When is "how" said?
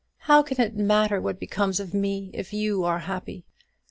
0.21-0.41